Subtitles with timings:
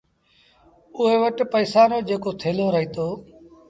[0.97, 3.07] اُئي وٽ پئيسآݩ رو جيڪو ٿيلو رهيٚتو